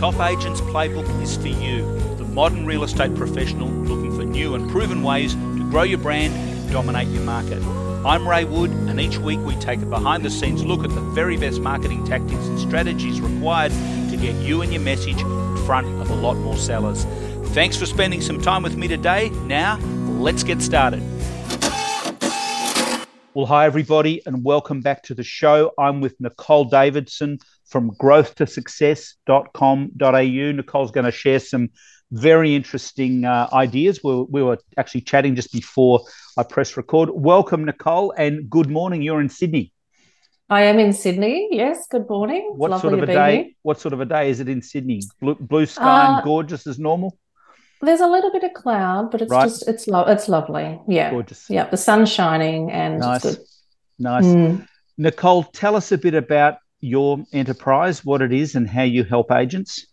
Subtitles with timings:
[0.00, 1.82] Top Agents Playbook is for you,
[2.16, 6.32] the modern real estate professional looking for new and proven ways to grow your brand
[6.32, 7.62] and dominate your market.
[8.06, 11.02] I'm Ray Wood, and each week we take a behind the scenes look at the
[11.02, 13.72] very best marketing tactics and strategies required
[14.10, 17.04] to get you and your message in front of a lot more sellers.
[17.52, 19.28] Thanks for spending some time with me today.
[19.28, 19.76] Now,
[20.18, 21.02] let's get started.
[23.40, 25.72] Well, hi, everybody, and welcome back to the show.
[25.78, 30.52] I'm with Nicole Davidson from growthtosuccess.com.au.
[30.52, 31.70] Nicole's going to share some
[32.10, 34.04] very interesting uh, ideas.
[34.04, 36.02] We, we were actually chatting just before
[36.36, 37.08] I press record.
[37.14, 39.00] Welcome, Nicole, and good morning.
[39.00, 39.72] You're in Sydney.
[40.50, 41.48] I am in Sydney.
[41.50, 42.52] Yes, good morning.
[42.56, 43.36] What sort of a day?
[43.36, 43.46] Here.
[43.62, 45.00] What sort of a day is it in Sydney?
[45.18, 47.16] Blue, blue sky uh, and gorgeous as normal.
[47.82, 49.44] There's a little bit of cloud, but it's right.
[49.44, 50.80] just it's lo- it's lovely.
[50.86, 51.48] Yeah, gorgeous.
[51.48, 53.38] Yeah, the sun's shining and nice.
[53.98, 54.24] Nice.
[54.24, 54.66] Mm.
[54.98, 59.32] Nicole, tell us a bit about your enterprise, what it is, and how you help
[59.32, 59.86] agents.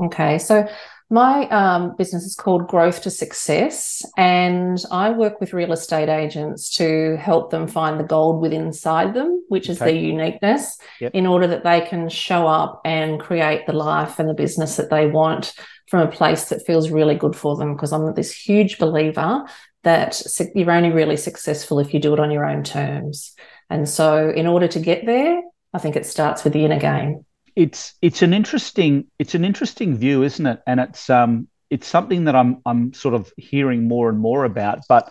[0.00, 0.68] Okay, so
[1.08, 6.68] my um, business is called Growth to Success, and I work with real estate agents
[6.76, 9.92] to help them find the gold within inside them, which is okay.
[9.92, 11.14] their uniqueness, yep.
[11.14, 14.90] in order that they can show up and create the life and the business that
[14.90, 15.54] they want
[15.88, 17.74] from a place that feels really good for them.
[17.74, 19.44] Because I'm this huge believer
[19.82, 20.20] that
[20.54, 23.34] you're only really successful if you do it on your own terms.
[23.70, 25.42] And so, in order to get there,
[25.72, 27.24] I think it starts with the inner game.
[27.54, 30.60] It's it's an interesting it's an interesting view, isn't it?
[30.66, 34.80] And it's um it's something that I'm I'm sort of hearing more and more about.
[34.88, 35.10] But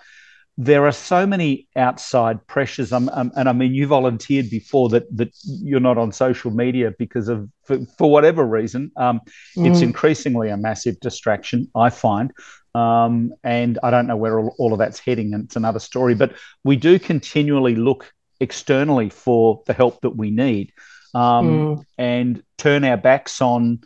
[0.57, 2.93] there are so many outside pressures.
[2.93, 6.93] Um, um, and I mean, you volunteered before that that you're not on social media
[6.97, 8.91] because of for, for whatever reason.
[8.95, 9.19] Um,
[9.57, 9.69] mm.
[9.69, 12.31] It's increasingly a massive distraction, I find.
[12.73, 16.15] Um, and I don't know where all, all of that's heading, and it's another story.
[16.15, 20.73] But we do continually look externally for the help that we need
[21.13, 21.85] um, mm.
[21.97, 23.79] and turn our backs on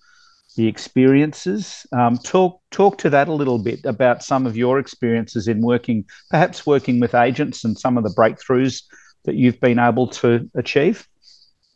[0.60, 1.88] the experiences.
[1.94, 6.04] Um, talk talk to that a little bit about some of your experiences in working,
[6.30, 8.84] perhaps working with agents, and some of the breakthroughs
[9.24, 11.08] that you've been able to achieve.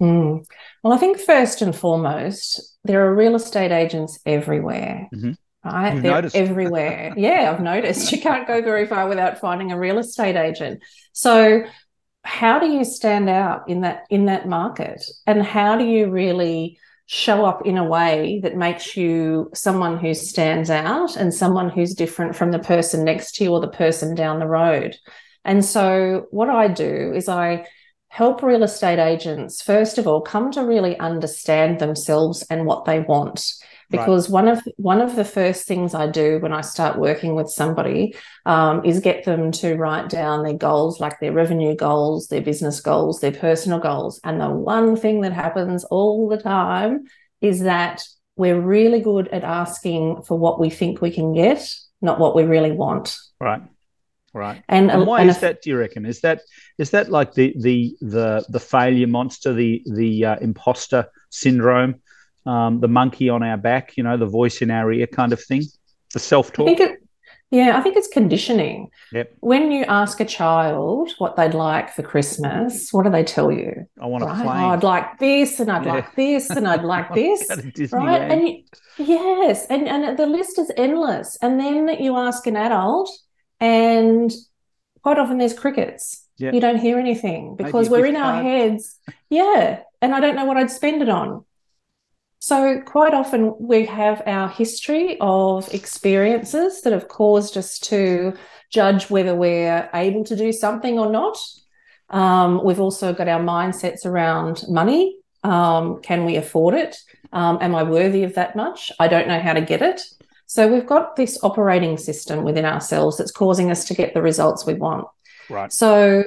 [0.01, 0.45] Mm.
[0.83, 5.07] Well, I think first and foremost, there are real estate agents everywhere.
[5.15, 5.31] Mm-hmm.
[5.63, 6.35] Right, You've they're noticed.
[6.35, 7.13] everywhere.
[7.17, 8.11] yeah, I've noticed.
[8.11, 10.81] You can't go very far without finding a real estate agent.
[11.13, 11.63] So
[12.25, 16.79] how do you stand out in that in that market and how do you really
[17.05, 21.93] show up in a way that makes you someone who stands out and someone who's
[21.93, 24.95] different from the person next to you or the person down the road.
[25.45, 27.65] And so what i do is i
[28.07, 32.99] help real estate agents first of all come to really understand themselves and what they
[32.99, 33.53] want
[33.89, 34.33] because right.
[34.33, 38.15] one of one of the first things I do when I start working with somebody
[38.45, 42.79] um, is get them to write down their goals, like their revenue goals, their business
[42.79, 44.19] goals, their personal goals.
[44.23, 47.05] And the one thing that happens all the time
[47.41, 48.03] is that
[48.35, 52.43] we're really good at asking for what we think we can get, not what we
[52.43, 53.17] really want.
[53.39, 53.61] Right.
[54.33, 54.63] Right.
[54.67, 55.61] And, and why and is that?
[55.61, 56.07] Do you reckon?
[56.07, 56.41] Is that
[56.79, 62.01] is that like the the the the failure monster, the the uh, imposter syndrome?
[62.45, 65.41] Um, the monkey on our back, you know, the voice in our ear kind of
[65.41, 65.63] thing,
[66.13, 66.67] the self talk?
[67.53, 68.89] Yeah, I think it's conditioning.
[69.11, 69.35] Yep.
[69.41, 73.87] When you ask a child what they'd like for Christmas, what do they tell you?
[74.01, 74.31] I want right?
[74.31, 74.63] a plane.
[74.63, 75.93] Oh, I'd like this, and I'd yeah.
[75.93, 77.47] like this, and I'd like this.
[77.91, 78.21] right?
[78.23, 78.63] And you,
[78.97, 81.37] yes, and and the list is endless.
[81.43, 83.11] And then you ask an adult,
[83.59, 84.33] and
[85.03, 86.27] quite often there's crickets.
[86.39, 86.55] Yep.
[86.55, 88.97] You don't hear anything because we're in our heads.
[89.29, 91.45] Yeah, and I don't know what I'd spend it on.
[92.43, 98.33] So, quite often we have our history of experiences that have caused us to
[98.69, 101.37] judge whether we're able to do something or not.
[102.09, 105.19] Um, we've also got our mindsets around money.
[105.45, 106.97] Um, can we afford it?
[107.31, 108.91] Um, am I worthy of that much?
[108.99, 110.01] I don't know how to get it.
[110.45, 114.65] So, we've got this operating system within ourselves that's causing us to get the results
[114.65, 115.07] we want.
[115.49, 115.71] Right.
[115.71, 116.25] So,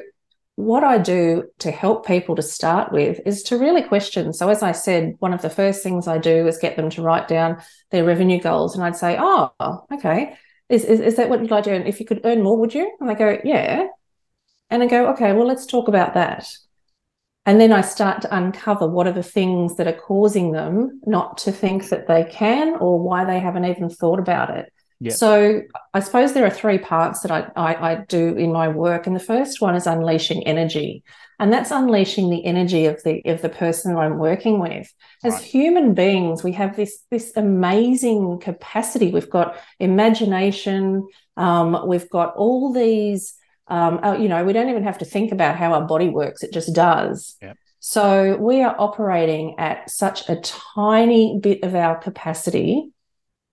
[0.57, 4.33] what I do to help people to start with is to really question.
[4.33, 7.03] So, as I said, one of the first things I do is get them to
[7.03, 8.75] write down their revenue goals.
[8.75, 9.53] And I'd say, Oh,
[9.93, 10.37] okay.
[10.69, 11.87] Is, is, is that what you'd like to earn?
[11.87, 12.91] If you could earn more, would you?
[12.99, 13.87] And they go, Yeah.
[14.71, 16.51] And I go, Okay, well, let's talk about that.
[17.45, 21.39] And then I start to uncover what are the things that are causing them not
[21.39, 24.73] to think that they can or why they haven't even thought about it.
[25.11, 25.63] So
[25.93, 29.07] I suppose there are three parts that I, I, I, do in my work.
[29.07, 31.03] And the first one is unleashing energy.
[31.39, 34.91] And that's unleashing the energy of the of the person that I'm working with.
[35.23, 35.43] As right.
[35.43, 39.11] human beings, we have this this amazing capacity.
[39.11, 41.07] We've got imagination.
[41.37, 43.35] Um, we've got all these.
[43.69, 46.43] Um, uh, you know, we don't even have to think about how our body works;
[46.43, 47.37] it just does.
[47.81, 50.41] So we are operating at such a
[50.75, 52.91] tiny bit of our capacity.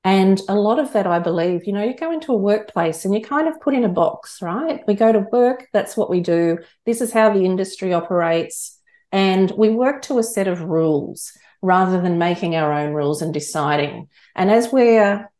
[0.03, 3.13] And a lot of that, I believe, you know, you go into a workplace and
[3.13, 4.81] you kind of put in a box, right?
[4.85, 6.57] We go to work, that's what we do.
[6.85, 8.79] This is how the industry operates.
[9.13, 13.33] And we work to a set of rules rather than making our own rules and
[13.33, 14.09] deciding.
[14.35, 15.31] And as we're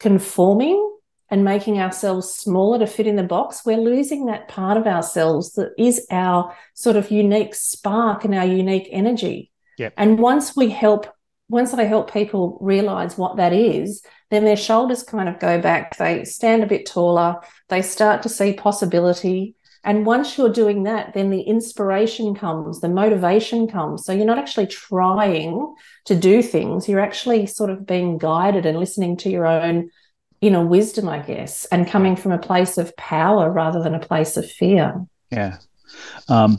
[0.00, 0.96] conforming
[1.28, 5.52] and making ourselves smaller to fit in the box, we're losing that part of ourselves
[5.52, 9.50] that is our sort of unique spark and our unique energy.
[9.76, 9.92] Yep.
[9.98, 11.06] And once we help,
[11.48, 15.96] once I help people realize what that is, then their shoulders kind of go back.
[15.96, 17.36] They stand a bit taller.
[17.68, 19.54] They start to see possibility.
[19.84, 24.04] And once you're doing that, then the inspiration comes, the motivation comes.
[24.04, 25.74] So you're not actually trying
[26.04, 29.90] to do things, you're actually sort of being guided and listening to your own
[30.40, 34.36] inner wisdom, I guess, and coming from a place of power rather than a place
[34.36, 35.06] of fear.
[35.30, 35.58] Yeah.
[36.28, 36.58] Um,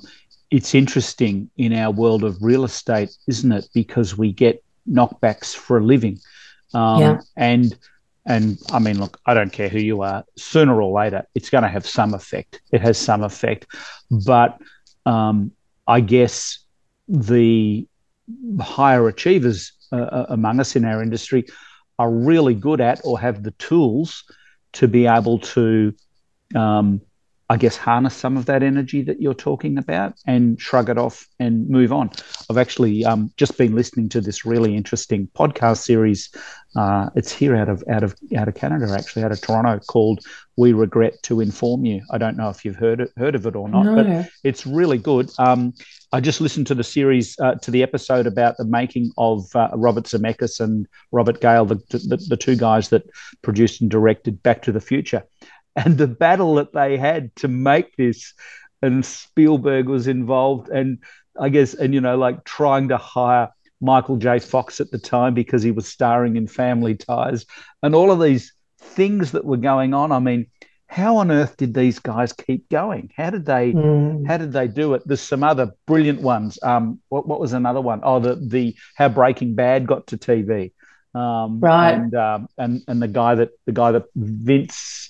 [0.49, 3.67] it's interesting in our world of real estate, isn't it?
[3.73, 6.19] Because we get knockbacks for a living.
[6.73, 7.19] Um, yeah.
[7.35, 7.77] And
[8.25, 10.23] and I mean, look, I don't care who you are.
[10.37, 12.61] Sooner or later, it's going to have some effect.
[12.71, 13.65] It has some effect,
[14.11, 14.59] but
[15.05, 15.51] um,
[15.87, 16.59] I guess
[17.07, 17.87] the
[18.59, 21.45] higher achievers uh, uh among us in our industry
[21.97, 24.23] are really good at or have the tools
[24.73, 25.93] to be able to,
[26.55, 27.01] um,
[27.51, 31.27] I guess, harness some of that energy that you're talking about and shrug it off
[31.39, 32.11] and move on.
[32.49, 36.29] I've actually um, just been listening to this really interesting podcast series
[36.75, 40.23] uh, it's here out of out of out of Canada, actually, out of Toronto, called
[40.55, 43.55] "We Regret to Inform You." I don't know if you've heard it, heard of it
[43.55, 43.95] or not, no.
[43.95, 45.31] but it's really good.
[45.39, 45.73] Um,
[46.11, 49.69] I just listened to the series, uh, to the episode about the making of uh,
[49.75, 53.07] Robert Zemeckis and Robert Gale, the, the, the two guys that
[53.43, 55.23] produced and directed Back to the Future,
[55.75, 58.33] and the battle that they had to make this,
[58.81, 60.99] and Spielberg was involved, and
[61.39, 63.49] I guess, and you know, like trying to hire
[63.81, 64.39] Michael J.
[64.39, 67.45] Fox at the time because he was starring in Family Ties,
[67.83, 70.11] and all of these things that were going on.
[70.11, 70.47] I mean,
[70.89, 73.11] how on earth did these guys keep going?
[73.15, 73.73] How did they?
[73.73, 74.25] Mm.
[74.25, 75.03] How did they do it?
[75.05, 76.57] There's some other brilliant ones.
[76.63, 78.01] Um, what, what was another one?
[78.03, 80.73] Oh, the the how Breaking Bad got to TV.
[81.13, 81.91] Um, right.
[81.91, 85.08] And um, and and the guy that the guy that Vince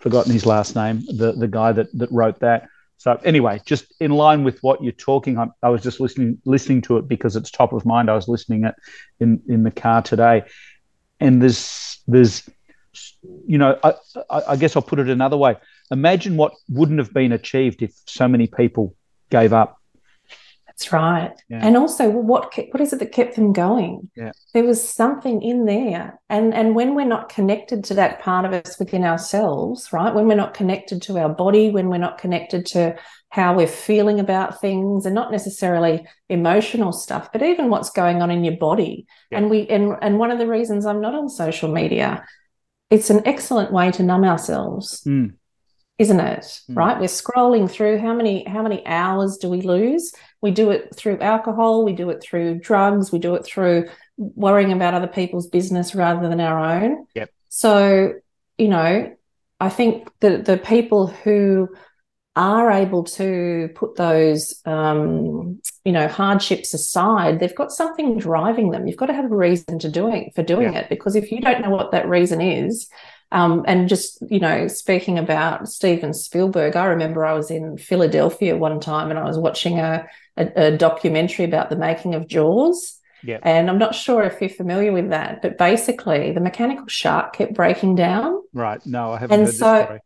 [0.00, 1.02] forgotten his last name.
[1.06, 2.68] The the guy that that wrote that.
[2.96, 6.82] So anyway, just in line with what you're talking, I, I, was just listening listening
[6.82, 8.10] to it because it's top of mind.
[8.10, 8.74] I was listening it
[9.20, 10.42] in in the car today,
[11.18, 12.48] and there's there's
[13.46, 13.94] you know I,
[14.48, 15.56] I guess I'll put it another way.
[15.90, 18.94] Imagine what wouldn't have been achieved if so many people
[19.30, 19.79] gave up
[20.80, 21.32] that's right.
[21.50, 21.60] Yeah.
[21.62, 24.10] And also, what what is it that kept them going?
[24.16, 24.32] Yeah.
[24.54, 28.52] There was something in there, and and when we're not connected to that part of
[28.54, 30.14] us within ourselves, right?
[30.14, 32.96] When we're not connected to our body, when we're not connected to
[33.28, 38.30] how we're feeling about things, and not necessarily emotional stuff, but even what's going on
[38.30, 39.06] in your body.
[39.30, 39.38] Yeah.
[39.38, 42.24] And we and and one of the reasons I'm not on social media,
[42.88, 45.02] it's an excellent way to numb ourselves.
[45.04, 45.34] Mm
[45.98, 46.76] isn't it mm.
[46.76, 50.94] right we're scrolling through how many how many hours do we lose we do it
[50.94, 55.46] through alcohol we do it through drugs we do it through worrying about other people's
[55.46, 57.06] business rather than our own.
[57.14, 57.30] Yep.
[57.48, 58.14] So
[58.58, 59.14] you know
[59.58, 61.68] i think that the people who
[62.36, 68.86] are able to put those um, you know hardships aside they've got something driving them.
[68.86, 70.80] You've got to have a reason to doing for doing yeah.
[70.80, 72.88] it because if you don't know what that reason is
[73.32, 78.56] um, and just, you know, speaking about Steven Spielberg, I remember I was in Philadelphia
[78.56, 80.06] one time and I was watching a,
[80.36, 82.98] a, a documentary about the making of Jaws.
[83.22, 83.38] Yeah.
[83.42, 87.54] And I'm not sure if you're familiar with that, but basically the mechanical shark kept
[87.54, 88.40] breaking down.
[88.52, 88.84] Right.
[88.86, 89.98] No, I haven't and so,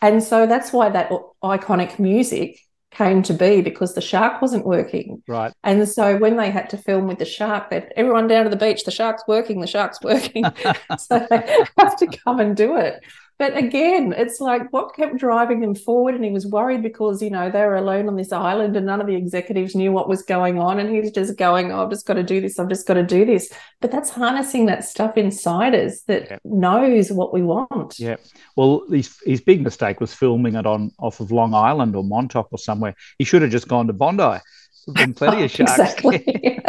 [0.00, 1.10] And so that's why that
[1.42, 2.58] iconic music
[2.96, 5.22] came to be because the shark wasn't working.
[5.28, 5.52] Right.
[5.62, 8.56] And so when they had to film with the shark, that everyone down to the
[8.56, 10.44] beach, the shark's working, the shark's working.
[10.98, 13.02] so they have to come and do it.
[13.38, 17.28] But again, it's like what kept driving him forward, and he was worried because you
[17.28, 20.22] know they were alone on this island, and none of the executives knew what was
[20.22, 22.58] going on, and he's just going, oh, "I've just got to do this.
[22.58, 23.52] I've just got to do this."
[23.82, 26.38] But that's harnessing that stuff inside us that yeah.
[26.44, 27.98] knows what we want.
[27.98, 28.16] Yeah.
[28.56, 32.48] Well, his his big mistake was filming it on off of Long Island or Montauk
[32.50, 32.94] or somewhere.
[33.18, 34.40] He should have just gone to Bondi.
[34.86, 35.72] There's been plenty of sharks.
[35.72, 36.60] Exactly.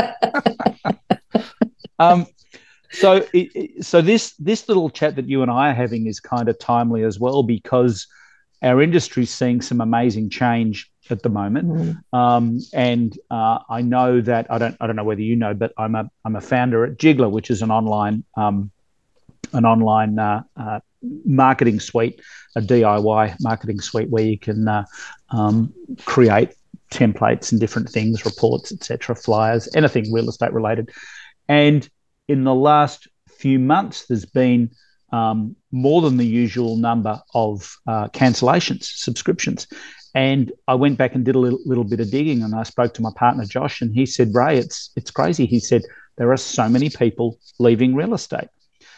[2.00, 2.26] um,
[2.92, 6.50] so it, so this this little chat that you and I are having is kind
[6.50, 8.08] of timely as well because
[8.62, 12.18] our industry is seeing some amazing change at the moment, mm.
[12.18, 15.74] um, and uh, I know that I don't I don't know whether you know, but
[15.78, 18.72] I'm a I'm a founder at Jiggla, which is an online um,
[19.54, 20.80] an online uh, uh,
[21.26, 22.22] marketing suite,
[22.56, 24.86] a DIY marketing suite where you can uh,
[25.30, 25.74] um,
[26.06, 26.54] create
[26.92, 30.90] templates and different things, reports, etc., flyers, anything real estate related.
[31.48, 31.88] And
[32.28, 34.72] in the last few months, there's been
[35.12, 39.68] um, more than the usual number of uh, cancellations, subscriptions.
[40.14, 42.94] And I went back and did a little, little, bit of digging, and I spoke
[42.96, 45.84] to my partner Josh, and he said, "Ray, it's it's crazy." He said
[46.18, 48.50] there are so many people leaving real estate.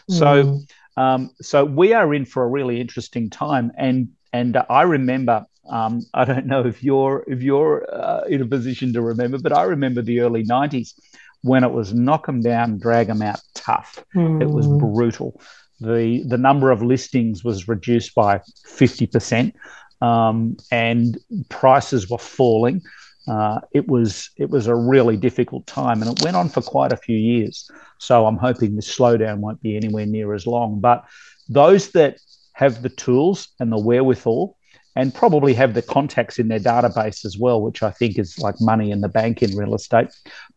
[0.10, 0.18] Mm.
[0.18, 0.60] So,
[0.96, 5.46] um, so we are in for a really interesting time, and and I remember.
[5.70, 9.54] Um, I don't know if you're if you're uh, in a position to remember, but
[9.54, 10.94] I remember the early '90s
[11.42, 14.04] when it was knock them down, drag them out, tough.
[14.16, 14.42] Mm.
[14.42, 14.78] It was hmm.
[14.78, 15.40] brutal
[15.80, 19.54] the the number of listings was reduced by 50%,
[20.02, 21.18] um, and
[21.50, 22.82] prices were falling.
[23.28, 26.92] Uh, it was it was a really difficult time, and it went on for quite
[26.92, 27.70] a few years.
[27.98, 30.80] So I'm hoping this slowdown won't be anywhere near as long.
[30.80, 31.06] But
[31.48, 32.18] those that
[32.54, 34.58] have the tools and the wherewithal,
[34.96, 38.56] and probably have the contacts in their database as well, which I think is like
[38.60, 40.10] money in the bank in real estate.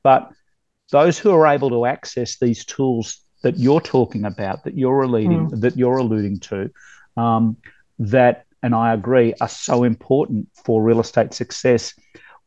[0.02, 0.32] But
[0.92, 5.50] those who are able to access these tools that you're talking about, that you're alluding,
[5.50, 5.61] mm.
[5.61, 6.70] that you're alluding to,
[7.16, 7.56] um,
[7.99, 11.94] that, and I agree, are so important for real estate success,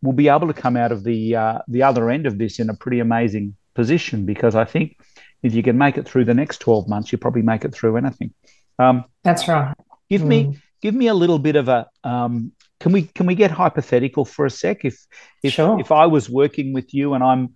[0.02, 2.70] will be able to come out of the uh, the other end of this in
[2.70, 4.26] a pretty amazing position.
[4.26, 4.98] Because I think
[5.42, 7.98] if you can make it through the next twelve months, you probably make it through
[7.98, 8.34] anything.
[8.78, 9.74] Um, That's right.
[10.10, 10.28] Give mm.
[10.28, 14.24] me give me a little bit of a um, can we can we get hypothetical
[14.24, 15.04] for a sec if
[15.42, 15.80] if sure.
[15.80, 17.56] if I was working with you and I'm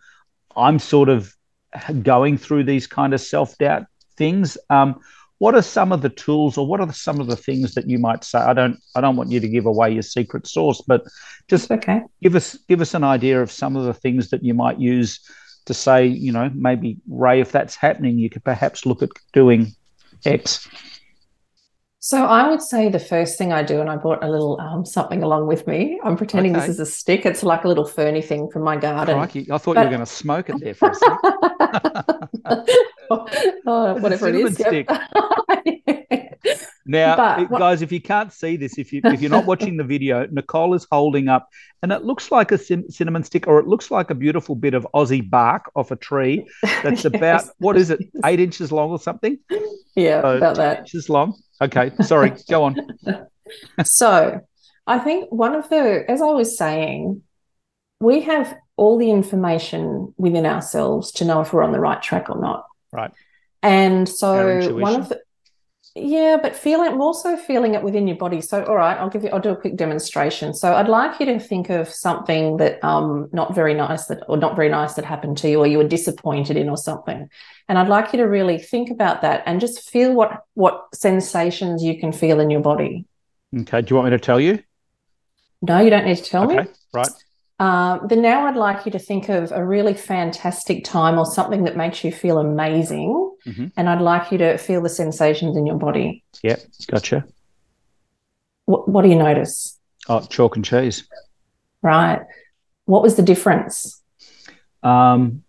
[0.56, 1.34] I'm sort of
[2.04, 3.86] going through these kind of self doubt
[4.18, 4.58] things.
[4.70, 5.00] Um,
[5.38, 7.98] what are some of the tools, or what are some of the things that you
[7.98, 8.40] might say?
[8.40, 11.06] I don't, I don't want you to give away your secret sauce, but
[11.48, 12.02] just okay.
[12.22, 15.22] give us give us an idea of some of the things that you might use
[15.66, 19.74] to say, you know, maybe Ray, if that's happening, you could perhaps look at doing
[20.26, 20.68] X.
[22.02, 24.86] So I would say the first thing I do, and I brought a little um,
[24.86, 26.00] something along with me.
[26.02, 26.66] I'm pretending okay.
[26.66, 27.26] this is a stick.
[27.26, 29.18] It's like a little ferny thing from my garden.
[29.18, 29.52] Crikey.
[29.52, 29.82] I thought but...
[29.82, 31.20] you were going to smoke it there for a second.
[33.68, 34.58] oh, whatever it is.
[34.60, 34.88] Yep.
[36.90, 40.26] now, guys, if you can't see this, if you if you're not watching the video,
[40.32, 41.48] Nicole is holding up,
[41.84, 44.88] and it looks like a cinnamon stick, or it looks like a beautiful bit of
[44.96, 47.06] Aussie bark off a tree that's yes.
[47.06, 49.38] about what is it, eight inches long or something?
[49.96, 50.80] Yeah, so about that.
[50.80, 51.40] Inches long.
[51.62, 52.76] Okay, sorry, go on.
[53.84, 54.42] so,
[54.88, 57.22] I think one of the, as I was saying,
[58.00, 62.32] we have all the information within ourselves to know if we're on the right track
[62.32, 62.66] or not.
[62.92, 63.12] Right.
[63.62, 65.22] And so, one of the,
[66.02, 68.42] yeah, but feeling it more so feeling it within your body.
[68.42, 70.54] So, all right, I'll give you, I'll do a quick demonstration.
[70.54, 74.38] So, I'd like you to think of something that um not very nice that or
[74.38, 77.30] not very nice that happened to you, or you were disappointed in, or something.
[77.68, 81.84] And I'd like you to really think about that and just feel what what sensations
[81.84, 83.06] you can feel in your body.
[83.58, 83.82] Okay.
[83.82, 84.64] Do you want me to tell you?
[85.62, 86.64] No, you don't need to tell okay.
[86.64, 86.68] me.
[86.94, 87.10] Right.
[87.60, 91.66] Um, then now I'd like you to think of a really fantastic time or something
[91.66, 93.29] that makes you feel amazing.
[93.46, 93.68] Mm-hmm.
[93.78, 96.24] And I'd like you to feel the sensations in your body.
[96.44, 96.62] Yep.
[96.88, 97.26] Gotcha.
[98.66, 99.80] What, what do you notice?
[100.08, 101.08] Oh, chalk and cheese.
[101.82, 102.22] Right.
[102.86, 104.02] What was the difference?
[104.84, 105.44] Um,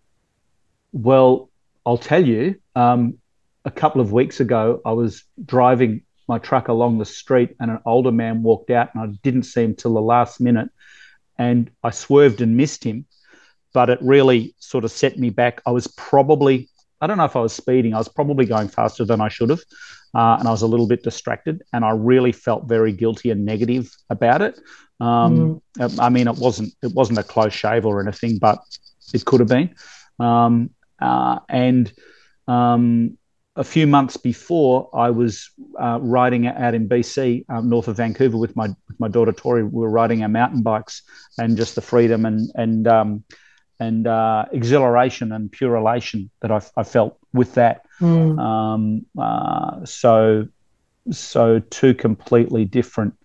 [0.91, 1.49] well,
[1.85, 3.17] I'll tell you, um,
[3.65, 7.79] a couple of weeks ago, I was driving my truck along the street and an
[7.85, 10.69] older man walked out and I didn't see him till the last minute.
[11.37, 13.05] And I swerved and missed him,
[13.73, 15.61] but it really sort of set me back.
[15.65, 16.69] I was probably,
[17.01, 19.49] I don't know if I was speeding, I was probably going faster than I should
[19.49, 19.61] have.
[20.13, 23.45] Uh, and I was a little bit distracted and I really felt very guilty and
[23.45, 24.59] negative about it.
[24.99, 25.99] Um, mm.
[25.99, 28.59] I mean, it wasn't it wasn't a close shave or anything, but
[29.13, 29.73] it could have been.
[30.19, 31.91] Um, uh, and
[32.47, 33.17] um,
[33.55, 38.37] a few months before, I was uh, riding out in BC, um, north of Vancouver,
[38.37, 39.63] with my with my daughter Tori.
[39.63, 41.01] We were riding our mountain bikes,
[41.37, 43.23] and just the freedom and and um,
[43.81, 47.81] and uh, exhilaration and pure elation that I, I felt with that.
[47.99, 48.39] Mm.
[48.39, 50.47] Um, uh, so
[51.09, 53.15] so two completely different.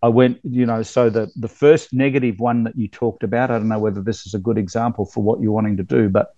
[0.00, 3.50] I went, you know, so the the first negative one that you talked about.
[3.50, 6.08] I don't know whether this is a good example for what you're wanting to do,
[6.08, 6.32] but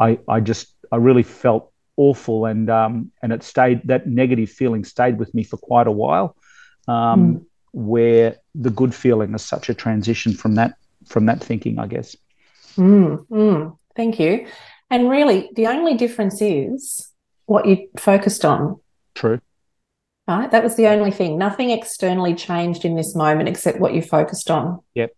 [0.00, 4.84] I, I just I really felt awful and um, and it stayed that negative feeling
[4.84, 6.34] stayed with me for quite a while
[6.88, 7.44] um, mm.
[7.72, 10.74] where the good feeling is such a transition from that
[11.06, 12.16] from that thinking I guess
[12.76, 13.78] mm, mm.
[13.96, 14.46] thank you
[14.90, 17.12] and really the only difference is
[17.46, 18.80] what you focused on
[19.14, 19.40] true
[20.26, 24.02] right that was the only thing nothing externally changed in this moment except what you
[24.02, 25.10] focused on yep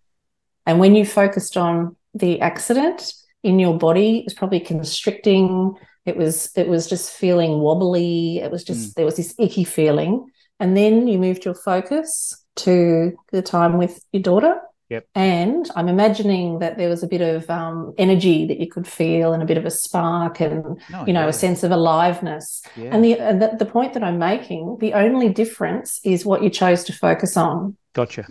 [0.67, 4.19] and when you focused on the accident in your body.
[4.19, 5.75] It was probably constricting.
[6.07, 8.39] It was it was just feeling wobbly.
[8.39, 8.95] It was just mm.
[8.95, 10.31] there was this icky feeling.
[10.59, 14.61] And then you moved your focus to the time with your daughter.
[14.91, 15.07] Yep.
[15.15, 19.33] And I'm imagining that there was a bit of um, energy that you could feel
[19.33, 21.29] and a bit of a spark and, oh, you know, yeah.
[21.29, 22.63] a sense of aliveness.
[22.77, 22.91] Yeah.
[22.93, 26.51] And, the, and the, the point that I'm making, the only difference is what you
[26.51, 27.77] chose to focus on.
[27.93, 28.27] Gotcha.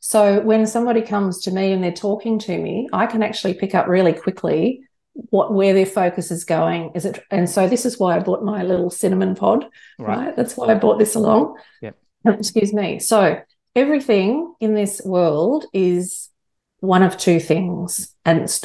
[0.00, 3.74] So when somebody comes to me and they're talking to me, I can actually pick
[3.74, 4.82] up really quickly
[5.30, 6.90] what where their focus is going.
[6.94, 9.64] Is it and so this is why I bought my little cinnamon pod.
[9.98, 10.18] Right.
[10.18, 10.36] right?
[10.36, 11.56] That's why I bought this along.
[11.80, 11.96] Yep.
[12.26, 12.98] Excuse me.
[12.98, 13.40] So
[13.74, 16.30] everything in this world is
[16.80, 18.60] one of two things and it's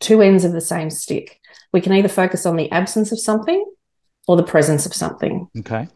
[0.00, 1.40] two ends of the same stick.
[1.72, 3.64] We can either focus on the absence of something
[4.26, 5.48] or the presence of something.
[5.58, 5.88] Okay.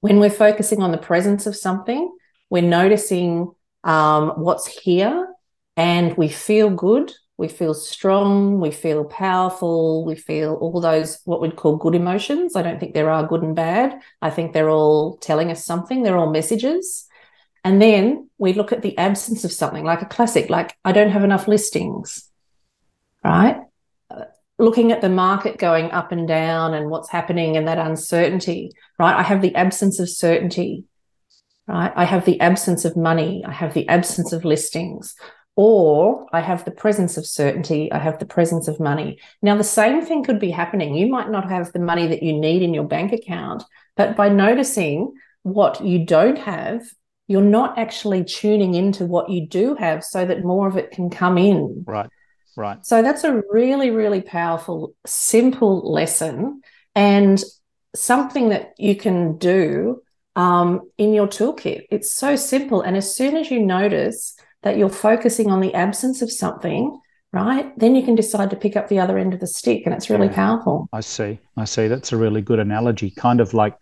[0.00, 2.14] When we're focusing on the presence of something,
[2.50, 3.52] we're noticing
[3.84, 5.28] um, what's here
[5.76, 7.12] and we feel good.
[7.36, 8.60] We feel strong.
[8.60, 10.04] We feel powerful.
[10.04, 12.54] We feel all those, what we'd call good emotions.
[12.54, 14.00] I don't think there are good and bad.
[14.22, 17.06] I think they're all telling us something, they're all messages.
[17.64, 21.10] And then we look at the absence of something like a classic, like I don't
[21.10, 22.30] have enough listings,
[23.24, 23.62] right?
[24.58, 29.16] Looking at the market going up and down and what's happening and that uncertainty, right?
[29.16, 30.84] I have the absence of certainty,
[31.66, 31.92] right?
[31.96, 33.42] I have the absence of money.
[33.44, 35.16] I have the absence of listings.
[35.56, 37.90] Or I have the presence of certainty.
[37.90, 39.20] I have the presence of money.
[39.40, 40.94] Now, the same thing could be happening.
[40.94, 43.62] You might not have the money that you need in your bank account,
[43.96, 46.82] but by noticing what you don't have
[47.26, 51.10] you're not actually tuning into what you do have so that more of it can
[51.10, 51.84] come in.
[51.86, 52.10] Right.
[52.56, 52.84] Right.
[52.86, 56.62] So that's a really, really powerful, simple lesson
[56.94, 57.42] and
[57.96, 60.02] something that you can do
[60.36, 61.86] um, in your toolkit.
[61.90, 62.82] It's so simple.
[62.82, 66.96] And as soon as you notice that you're focusing on the absence of something,
[67.32, 69.82] right, then you can decide to pick up the other end of the stick.
[69.84, 70.88] And it's really yeah, powerful.
[70.92, 71.38] I see.
[71.56, 71.88] I see.
[71.88, 73.10] That's a really good analogy.
[73.10, 73.76] Kind of like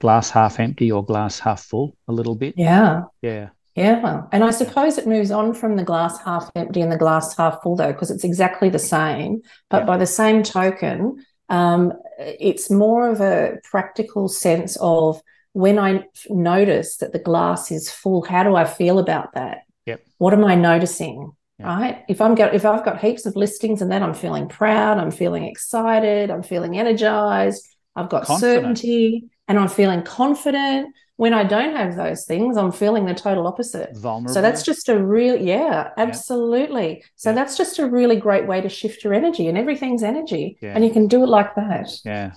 [0.00, 2.54] glass half empty or glass half full a little bit.
[2.56, 3.02] Yeah.
[3.22, 3.50] Yeah.
[3.74, 4.22] Yeah.
[4.30, 7.62] And I suppose it moves on from the glass half empty and the glass half
[7.62, 9.42] full, though, because it's exactly the same.
[9.68, 9.86] But yeah.
[9.86, 15.20] by the same token, um, it's more of a practical sense of
[15.52, 19.58] when I notice that the glass is full, how do I feel about that?
[19.86, 20.04] Yep.
[20.18, 21.32] What am I noticing?
[21.58, 21.68] Yep.
[21.68, 22.04] Right.
[22.08, 25.12] If I'm got if I've got heaps of listings and then I'm feeling proud, I'm
[25.12, 27.64] feeling excited, I'm feeling energized,
[27.96, 28.62] I've got Confident.
[28.78, 30.94] certainty and I'm feeling confident.
[31.16, 33.96] When I don't have those things, I'm feeling the total opposite.
[33.96, 34.34] Vulnerable.
[34.34, 36.88] So that's just a real, yeah, absolutely.
[36.88, 37.04] Yeah.
[37.14, 37.34] So yeah.
[37.36, 40.72] that's just a really great way to shift your energy, and everything's energy, yeah.
[40.74, 41.88] and you can do it like that.
[42.04, 42.32] Yeah,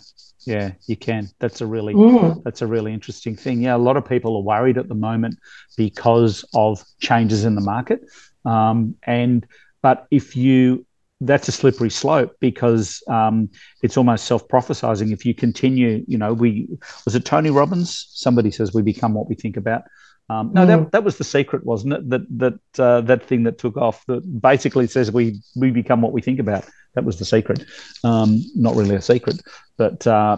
[0.45, 1.27] yeah, you can.
[1.39, 2.43] That's a really mm.
[2.43, 3.63] that's a really interesting thing.
[3.63, 5.39] Yeah, a lot of people are worried at the moment
[5.75, 8.01] because of changes in the market,
[8.45, 9.43] um, and
[9.81, 10.85] but if you
[11.21, 13.49] that's a slippery slope because um,
[13.81, 15.11] it's almost self-prophesizing.
[15.11, 16.67] If you continue, you know, we
[17.05, 18.07] was it Tony Robbins?
[18.11, 19.83] Somebody says we become what we think about.
[20.29, 20.67] Um, no, mm.
[20.67, 22.09] that that was the secret, wasn't it?
[22.09, 26.11] That that uh, that thing that took off that basically says we we become what
[26.11, 26.65] we think about.
[26.93, 27.63] That was the secret.
[28.03, 29.41] Um, not really a secret,
[29.77, 30.37] but uh,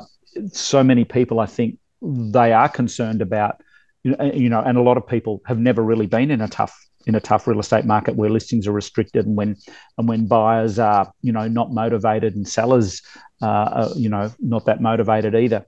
[0.51, 3.61] so many people, I think, they are concerned about
[4.03, 7.15] you know, and a lot of people have never really been in a tough in
[7.15, 9.55] a tough real estate market where listings are restricted and when
[9.97, 13.01] and when buyers are you know not motivated and sellers
[13.41, 15.65] uh, are, you know not that motivated either.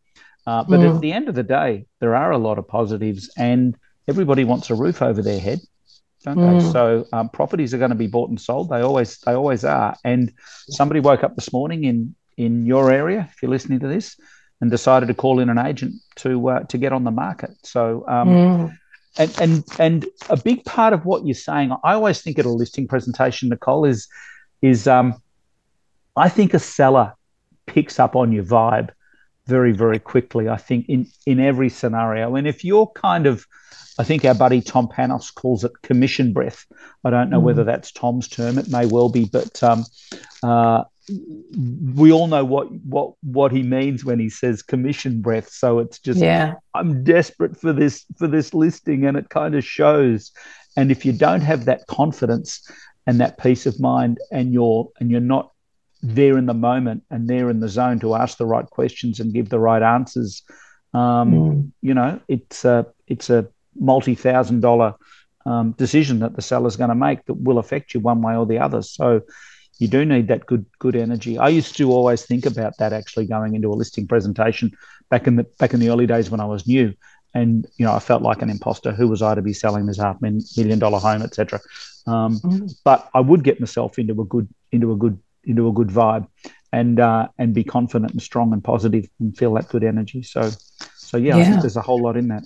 [0.48, 0.96] Uh, but mm.
[0.96, 3.76] at the end of the day, there are a lot of positives, and
[4.08, 5.60] everybody wants a roof over their head,
[6.24, 6.60] don't mm.
[6.60, 6.72] they?
[6.72, 8.70] So um, properties are going to be bought and sold.
[8.70, 9.96] They always they always are.
[10.04, 10.34] And
[10.70, 14.20] somebody woke up this morning in in your area, if you're listening to this,
[14.62, 17.52] and decided to call in an agent to uh, to get on the market.
[17.64, 18.78] So um, mm
[19.18, 22.50] and and and a big part of what you're saying, I always think at a
[22.50, 24.08] listing presentation, Nicole, is
[24.62, 25.22] is um,
[26.16, 27.14] I think a seller
[27.66, 28.90] picks up on your vibe
[29.48, 30.50] very very quickly.
[30.50, 33.46] I think in in every scenario, and if you're kind of
[34.00, 36.66] I think our buddy Tom Panos calls it commission breath.
[37.04, 37.44] I don't know mm.
[37.44, 38.58] whether that's Tom's term.
[38.58, 39.86] It may well be, but um,
[40.42, 40.86] uh,
[41.96, 45.50] we all know what what what he means when he says commission breath.
[45.50, 46.56] So it's just yeah.
[46.74, 50.32] I'm desperate for this for this listing and it kind of shows.
[50.78, 52.70] And if you don't have that confidence
[53.08, 55.52] and that peace of mind and you're and you're not
[56.04, 59.34] there in the moment and there in the zone to ask the right questions and
[59.34, 60.42] give the right answers
[60.96, 61.72] um, mm.
[61.82, 64.96] you know it's a it's a multi-thousand dollar
[65.46, 68.46] um, decision that the seller's going to make that will affect you one way or
[68.46, 68.82] the other.
[68.82, 69.22] So
[69.82, 71.40] you do need that good good energy.
[71.40, 74.72] I used to always think about that actually going into a listing presentation
[75.10, 76.94] back in the back in the early days when I was new,
[77.34, 78.92] and you know I felt like an imposter.
[78.92, 81.60] Who was I to be selling this half million dollar home, etc.
[82.06, 82.72] Um, mm.
[82.84, 86.28] But I would get myself into a good into a good into a good vibe,
[86.72, 90.22] and uh, and be confident and strong and positive and feel that good energy.
[90.22, 90.52] So
[90.96, 91.42] so yeah, yeah.
[91.42, 92.44] I think there's a whole lot in that.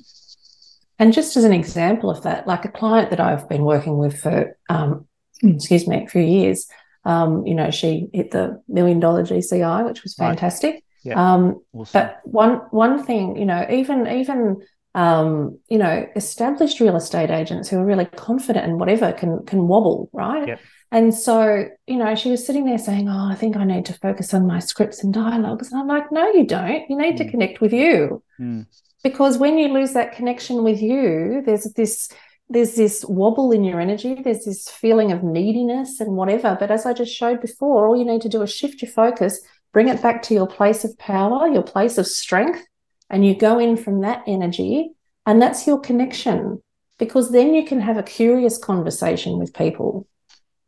[1.00, 4.18] And just as an example of that, like a client that I've been working with
[4.22, 5.06] for, um,
[5.44, 6.68] excuse me, a few years,
[7.06, 10.74] um, you know, she hit the million dollar GCI, which was fantastic.
[10.74, 10.82] Right.
[11.04, 11.34] Yeah.
[11.34, 11.92] Um, awesome.
[11.94, 14.62] But one one thing, you know, even even
[14.96, 19.68] um, you know, established real estate agents who are really confident in whatever can can
[19.68, 20.48] wobble, right?
[20.48, 20.60] Yep.
[20.92, 23.94] And so, you know, she was sitting there saying, Oh, I think I need to
[23.94, 25.72] focus on my scripts and dialogues.
[25.72, 26.90] And I'm like, No, you don't.
[26.90, 27.18] You need mm.
[27.18, 28.24] to connect with you.
[28.40, 28.68] Mm.
[29.04, 32.10] Because when you lose that connection with you, there's this
[32.50, 36.56] there's this wobble in your energy, there's this feeling of neediness and whatever.
[36.60, 39.42] But as I just showed before, all you need to do is shift your focus,
[39.74, 42.64] bring it back to your place of power, your place of strength,
[43.10, 44.92] and you go in from that energy,
[45.26, 46.62] and that's your connection.
[46.98, 50.08] Because then you can have a curious conversation with people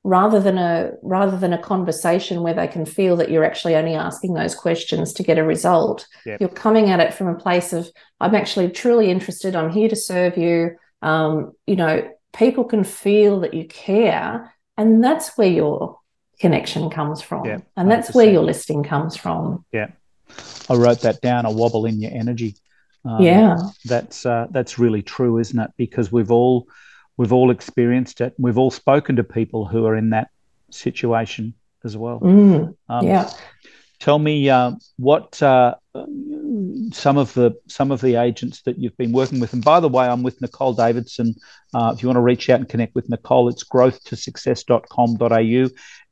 [0.03, 3.93] rather than a rather than a conversation where they can feel that you're actually only
[3.93, 6.39] asking those questions to get a result yep.
[6.39, 7.89] you're coming at it from a place of
[8.21, 10.69] i'm actually truly interested i'm here to serve you
[11.01, 15.99] um, you know people can feel that you care and that's where your
[16.39, 17.45] connection comes from.
[17.45, 19.65] Yeah, and that's where your listing comes from.
[19.71, 19.87] Yeah.
[20.69, 22.55] I wrote that down a wobble in your energy.
[23.05, 23.57] Um, yeah.
[23.85, 25.71] that's uh, that's really true isn't it?
[25.77, 26.67] Because we've all
[27.15, 28.33] we've all experienced it.
[28.37, 30.29] We've all spoken to people who are in that
[30.71, 32.19] situation as well.
[32.19, 33.29] Mm, um, yeah.
[33.99, 35.75] Tell me uh, what uh,
[36.91, 39.53] some of the some of the agents that you've been working with.
[39.53, 41.35] And by the way, I'm with Nicole Davidson.
[41.73, 45.69] Uh, if you want to reach out and connect with Nicole, it's growth2success.com.au.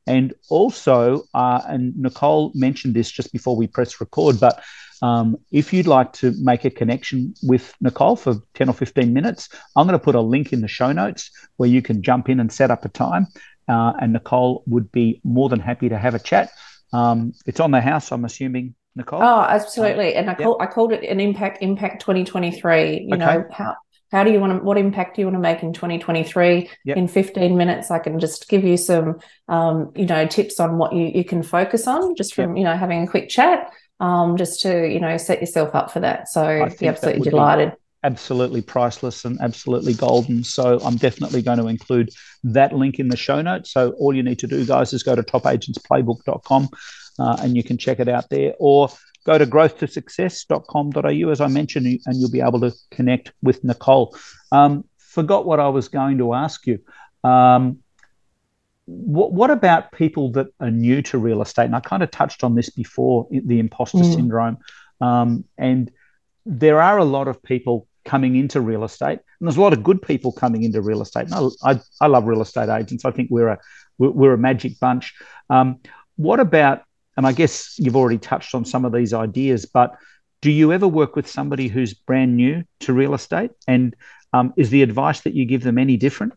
[0.08, 4.62] And also, uh, and Nicole mentioned this just before we press record, but
[5.02, 9.48] um, if you'd like to make a connection with Nicole for 10 or 15 minutes,
[9.74, 12.40] I'm going to put a link in the show notes where you can jump in
[12.40, 13.26] and set up a time.
[13.68, 16.50] Uh, and Nicole would be more than happy to have a chat.
[16.92, 19.22] Um, it's on the house, I'm assuming, Nicole.
[19.22, 20.14] Oh, absolutely.
[20.14, 20.68] And I, call, yep.
[20.68, 23.06] I called it an impact impact 2023.
[23.08, 23.18] You okay.
[23.18, 23.76] know how
[24.12, 26.96] how do you want to what impact do you want to make in 2023 yep.
[26.96, 29.18] in 15 minutes i can just give you some
[29.48, 32.58] um, you know tips on what you, you can focus on just from yep.
[32.58, 33.68] you know having a quick chat
[34.00, 36.28] um, just to you know set yourself up for that.
[36.28, 37.72] So be absolutely delighted.
[38.06, 40.44] Absolutely priceless and absolutely golden.
[40.44, 42.10] So I'm definitely going to include
[42.44, 43.72] that link in the show notes.
[43.72, 46.68] So all you need to do, guys, is go to topagentsplaybook.com
[47.18, 48.90] uh, and you can check it out there, or
[49.24, 54.16] go to growth2success.com.au as I mentioned, and you'll be able to connect with Nicole.
[54.52, 56.78] Um, forgot what I was going to ask you.
[57.24, 57.78] Um,
[58.84, 61.64] what, what about people that are new to real estate?
[61.64, 64.14] And I kind of touched on this before the imposter mm.
[64.14, 64.58] syndrome.
[65.00, 65.90] Um, and
[66.44, 69.82] there are a lot of people coming into real estate, and there's a lot of
[69.82, 71.26] good people coming into real estate.
[71.30, 73.04] And I, I, I love real estate agents.
[73.04, 73.58] I think we're a
[73.98, 75.14] we're a magic bunch.
[75.50, 75.80] Um,
[76.16, 76.82] what about?
[77.16, 79.96] And I guess you've already touched on some of these ideas, but
[80.42, 83.50] do you ever work with somebody who's brand new to real estate?
[83.66, 83.96] And
[84.32, 86.34] um, is the advice that you give them any different?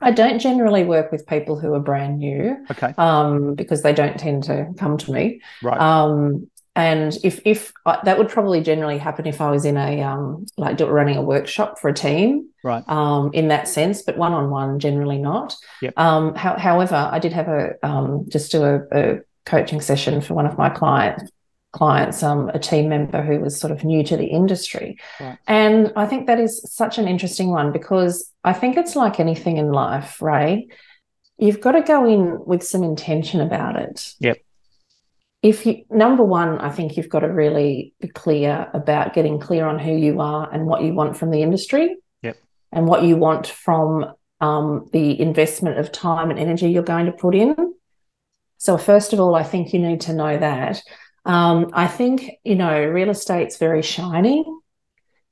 [0.00, 4.18] I don't generally work with people who are brand new, okay, um, because they don't
[4.18, 5.80] tend to come to me, right?
[5.80, 10.02] Um, and if if uh, that would probably generally happen if I was in a
[10.02, 12.84] um, like running a workshop for a team, right?
[12.86, 15.56] Um, in that sense, but one on one, generally not.
[15.80, 15.98] Yep.
[15.98, 20.34] Um, how, however, I did have a um, just do a, a coaching session for
[20.34, 21.32] one of my clients
[21.72, 24.98] clients, um, a team member who was sort of new to the industry.
[25.20, 25.36] Right.
[25.46, 29.58] And I think that is such an interesting one because I think it's like anything
[29.58, 30.68] in life, Ray.
[31.36, 34.14] You've got to go in with some intention about it.
[34.20, 34.38] Yep.
[35.46, 39.64] If you, number one, I think you've got to really be clear about getting clear
[39.64, 41.94] on who you are and what you want from the industry.
[42.22, 42.36] Yep.
[42.72, 44.06] And what you want from
[44.40, 47.54] um, the investment of time and energy you're going to put in.
[48.58, 50.82] So, first of all, I think you need to know that.
[51.24, 54.44] Um, I think, you know, real estate's very shiny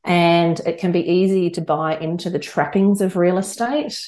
[0.04, 3.98] and it can be easy to buy into the trappings of real estate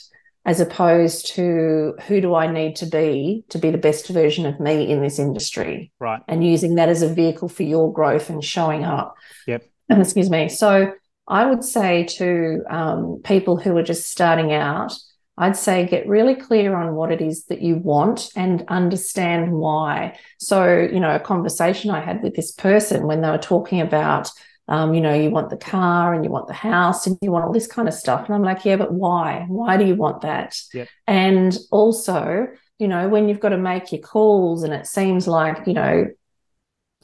[0.46, 4.61] as opposed to who do I need to be to be the best version of
[4.61, 5.90] me in this industry.
[5.98, 6.22] Right.
[6.28, 9.16] And using that as a vehicle for your growth and showing up.
[9.48, 9.68] Yep.
[9.90, 10.48] Excuse me.
[10.48, 10.92] So
[11.26, 14.94] I would say to um, people who are just starting out,
[15.37, 20.16] I'd say get really clear on what it is that you want and understand why.
[20.38, 24.30] So, you know, a conversation I had with this person when they were talking about,
[24.68, 27.44] um, you know, you want the car and you want the house and you want
[27.44, 28.26] all this kind of stuff.
[28.26, 29.44] And I'm like, yeah, but why?
[29.48, 30.59] Why do you want that?
[30.74, 30.88] Yep.
[31.07, 32.48] And also,
[32.79, 36.09] you know, when you've got to make your calls and it seems like, you know,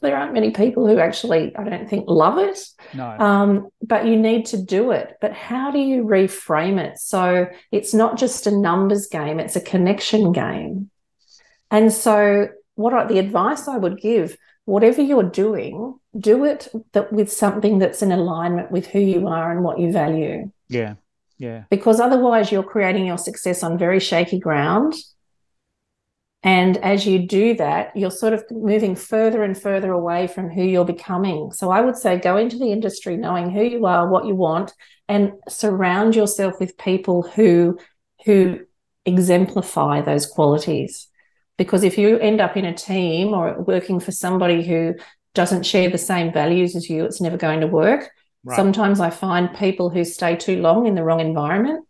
[0.01, 2.59] there aren't many people who actually, I don't think, love it.
[2.93, 3.09] No.
[3.17, 5.13] Um, but you need to do it.
[5.21, 6.99] But how do you reframe it?
[6.99, 10.91] So it's not just a numbers game, it's a connection game.
[11.71, 17.11] And so, what are the advice I would give whatever you're doing, do it that
[17.11, 20.51] with something that's in alignment with who you are and what you value.
[20.69, 20.95] Yeah.
[21.37, 21.63] Yeah.
[21.69, 24.93] Because otherwise you're creating your success on very shaky ground.
[26.43, 30.61] And as you do that, you're sort of moving further and further away from who
[30.63, 31.51] you're becoming.
[31.53, 34.73] So I would say go into the industry knowing who you are, what you want,
[35.07, 37.79] and surround yourself with people who
[38.25, 38.59] who
[39.05, 41.07] exemplify those qualities.
[41.57, 44.95] Because if you end up in a team or working for somebody who
[45.33, 48.09] doesn't share the same values as you, it's never going to work.
[48.43, 48.55] Right.
[48.55, 51.87] Sometimes I find people who stay too long in the wrong environment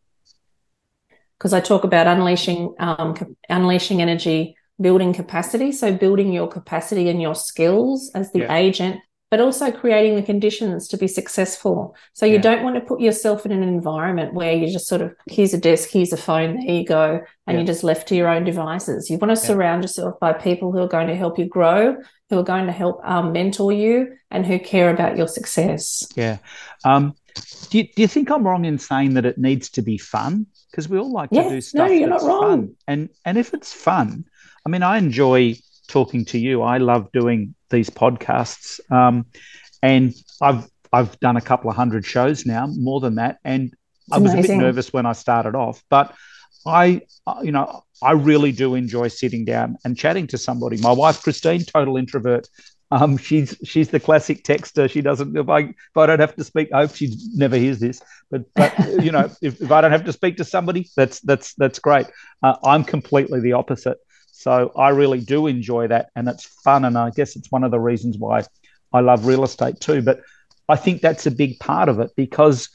[1.37, 3.15] because I talk about unleashing um,
[3.49, 5.71] unleashing energy, building capacity.
[5.71, 8.55] So building your capacity and your skills as the yeah.
[8.55, 9.01] agent
[9.33, 11.95] but also creating the conditions to be successful.
[12.13, 12.41] So you yeah.
[12.41, 15.57] don't want to put yourself in an environment where you just sort of, here's a
[15.57, 17.53] desk, here's a phone, there you go, and yeah.
[17.53, 19.09] you're just left to your own devices.
[19.09, 19.47] You want to yeah.
[19.47, 21.97] surround yourself by people who are going to help you grow,
[22.29, 26.07] who are going to help um, mentor you, and who care about your success.
[26.15, 26.37] Yeah.
[26.85, 27.15] Um,
[27.71, 30.45] do, you, do you think I'm wrong in saying that it needs to be fun?
[30.69, 32.67] Because we all like to do stuff no, you're that's not wrong.
[32.67, 32.75] fun.
[32.87, 34.25] And, and if it's fun,
[34.63, 35.55] I mean, I enjoy
[35.87, 36.61] talking to you.
[36.61, 39.25] I love doing these podcasts, um,
[39.81, 43.75] and I've I've done a couple of hundred shows now, more than that, and it's
[44.11, 44.51] I was amazing.
[44.51, 46.13] a bit nervous when I started off, but
[46.65, 47.01] I,
[47.41, 50.77] you know, I really do enjoy sitting down and chatting to somebody.
[50.77, 52.47] My wife, Christine, total introvert.
[52.91, 54.89] Um, she's she's the classic texter.
[54.89, 55.35] She doesn't.
[55.35, 58.01] If I if I don't have to speak, I hope she never hears this.
[58.29, 61.55] But but you know, if, if I don't have to speak to somebody, that's that's
[61.55, 62.07] that's great.
[62.43, 63.97] Uh, I'm completely the opposite.
[64.35, 66.85] So I really do enjoy that and it's fun.
[66.85, 68.43] And I guess it's one of the reasons why
[68.91, 70.01] I love real estate too.
[70.01, 70.21] But
[70.67, 72.69] I think that's a big part of it because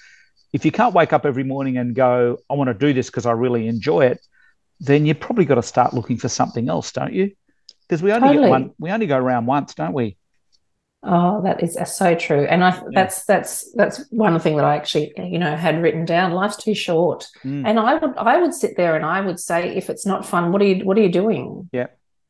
[0.52, 3.26] if you can't wake up every morning and go, I want to do this because
[3.26, 4.20] I really enjoy it,
[4.80, 7.32] then you probably got to start looking for something else, don't you?
[7.88, 8.44] Because we only totally.
[8.44, 10.16] get one, we only go around once, don't we?
[11.04, 12.82] Oh, that is so true, and I yeah.
[12.92, 16.32] that's that's that's one thing that I actually you know had written down.
[16.32, 17.62] Life's too short, mm.
[17.64, 20.50] and I would I would sit there and I would say, if it's not fun,
[20.50, 21.70] what are you what are you doing?
[21.72, 21.87] Yeah,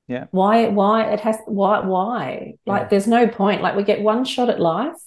[0.06, 0.26] yeah.
[0.32, 2.88] Why why it has why why like yeah.
[2.88, 3.62] there's no point.
[3.62, 5.00] Like we get one shot at life,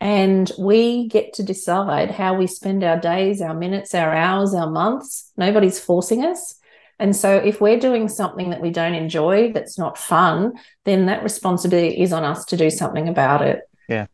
[0.00, 4.68] and we get to decide how we spend our days, our minutes, our hours, our
[4.68, 5.30] months.
[5.36, 6.56] Nobody's forcing us.
[6.98, 10.54] And so if we're doing something that we don't enjoy, that's not fun,
[10.84, 13.60] then that responsibility is on us to do something about it.
[13.88, 14.06] Yeah.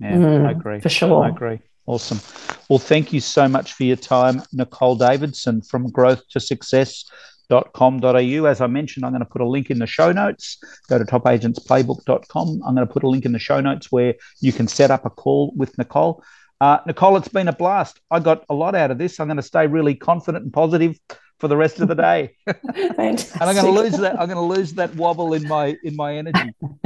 [0.00, 0.80] Yeah, mm, I agree.
[0.80, 1.24] For sure.
[1.24, 1.60] I agree.
[1.86, 2.20] Awesome.
[2.68, 7.04] Well, thank you so much for your time, Nicole Davidson from growth to success
[7.50, 8.46] topagentsPlaybook.com.au.
[8.46, 10.58] As I mentioned, I'm going to put a link in the show notes.
[10.88, 12.62] Go to topagentsPlaybook.com.
[12.64, 15.04] I'm going to put a link in the show notes where you can set up
[15.04, 16.22] a call with Nicole.
[16.60, 18.00] Uh, Nicole, it's been a blast.
[18.10, 19.20] I got a lot out of this.
[19.20, 20.98] I'm going to stay really confident and positive
[21.38, 22.36] for the rest of the day.
[22.46, 24.18] and I'm going to lose that.
[24.20, 26.54] I'm going to lose that wobble in my in my energy.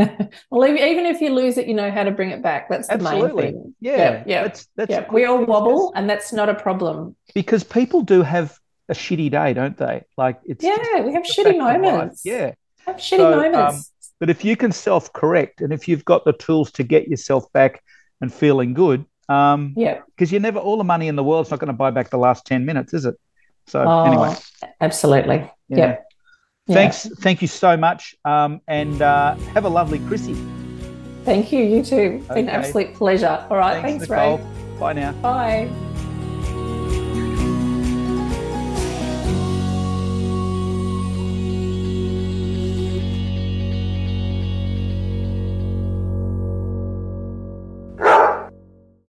[0.51, 2.69] well, even if you lose it, you know how to bring it back.
[2.69, 3.45] That's the Absolutely.
[3.45, 3.75] main thing.
[3.81, 4.25] Yeah, yeah.
[4.27, 4.43] yeah.
[4.43, 5.07] That's, that's yeah.
[5.13, 7.17] We all wobble, and that's not a problem.
[7.35, 8.59] Because people do have
[8.89, 10.05] a shitty day, don't they?
[10.17, 12.23] Like it's yeah, we have shitty moments.
[12.25, 12.53] Yeah,
[12.87, 13.57] have shitty so, moments.
[13.77, 13.83] Um,
[14.19, 17.51] but if you can self correct, and if you've got the tools to get yourself
[17.53, 17.83] back
[18.21, 21.61] and feeling good, um, yeah, because you never all the money in the world's not
[21.61, 23.15] going to buy back the last ten minutes, is it?
[23.69, 24.37] So oh, anyway,
[24.81, 25.51] absolutely.
[25.69, 25.99] Yeah.
[26.69, 27.07] Thanks.
[27.07, 27.13] Yeah.
[27.21, 28.15] Thank you so much.
[28.25, 30.35] Um, and uh, have a lovely Chrissy.
[31.25, 31.63] Thank you.
[31.63, 32.21] You too.
[32.21, 32.41] It's okay.
[32.41, 33.47] been an absolute pleasure.
[33.51, 33.83] All right.
[33.83, 34.79] Thanks, thanks Ray.
[34.79, 35.13] Bye now.
[35.13, 36.05] Bye.